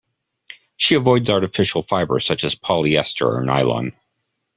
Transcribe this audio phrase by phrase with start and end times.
[0.77, 3.93] She avoids artificial fibres such as polyester or nylon.